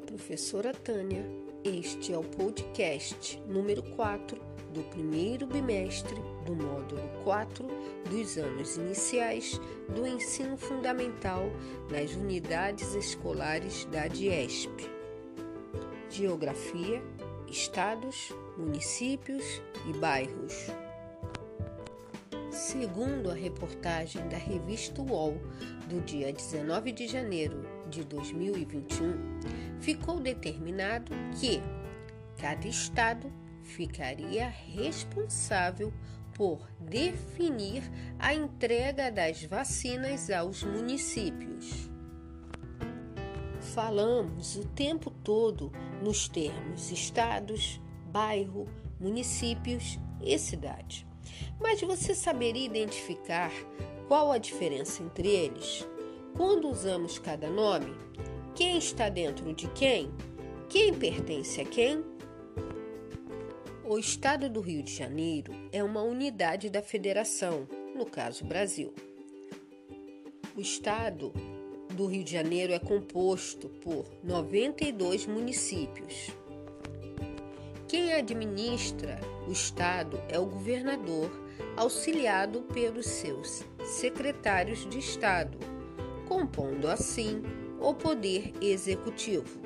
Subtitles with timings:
[0.00, 1.24] professora Tânia.
[1.62, 4.36] Este é o podcast número 4
[4.74, 7.64] do primeiro bimestre do módulo 4
[8.10, 11.44] dos anos iniciais do ensino fundamental
[11.92, 14.90] nas unidades escolares da DIESP.
[16.10, 17.00] Geografia,
[17.46, 19.44] estados, municípios
[19.88, 20.66] e bairros.
[22.56, 25.38] Segundo a reportagem da revista UOL
[25.90, 31.60] do dia 19 de janeiro de 2021, ficou determinado que
[32.40, 33.30] cada estado
[33.62, 35.92] ficaria responsável
[36.34, 37.82] por definir
[38.18, 41.90] a entrega das vacinas aos municípios.
[43.74, 45.70] Falamos o tempo todo
[46.02, 47.78] nos termos estados,
[48.10, 48.66] bairro,
[48.98, 51.06] municípios e cidade.
[51.60, 53.50] Mas você saberia identificar
[54.08, 55.86] qual a diferença entre eles?
[56.36, 57.94] Quando usamos cada nome?
[58.54, 60.10] Quem está dentro de quem?
[60.68, 62.04] Quem pertence a quem?
[63.84, 68.92] O Estado do Rio de Janeiro é uma unidade da federação, no caso Brasil.
[70.56, 71.32] O Estado
[71.94, 76.30] do Rio de Janeiro é composto por 92 municípios.
[77.88, 81.30] Quem administra o Estado é o governador,
[81.76, 85.58] auxiliado pelos seus secretários de Estado,
[86.26, 87.42] compondo assim
[87.80, 89.60] o Poder Executivo.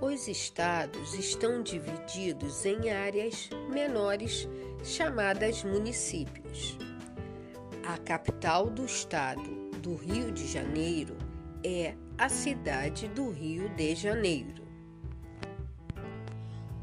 [0.00, 4.48] Os estados estão divididos em áreas menores
[4.84, 6.78] chamadas municípios.
[7.84, 11.16] A capital do estado do Rio de Janeiro
[11.64, 14.62] é a cidade do Rio de Janeiro.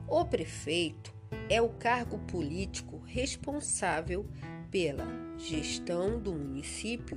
[0.08, 1.15] O prefeito
[1.50, 4.26] é o cargo político responsável
[4.72, 5.06] pela
[5.38, 7.16] gestão do município,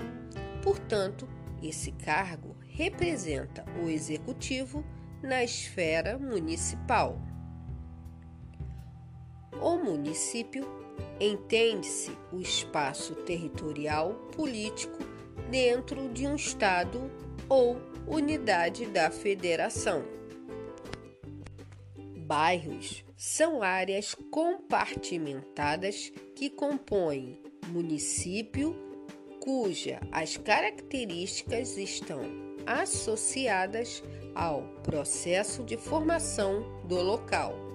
[0.63, 1.29] portanto,
[1.63, 4.85] esse cargo representa o executivo
[5.23, 7.21] na esfera municipal.
[9.61, 10.65] O município
[11.21, 14.99] entende-se o espaço territorial político
[15.51, 17.11] dentro de um estado
[17.49, 20.05] ou unidade da federação.
[22.27, 28.77] Bairros são áreas compartimentadas que compõem município
[29.41, 32.23] cuja as características estão
[32.65, 34.05] associadas
[34.37, 37.68] ao processo de formação do local.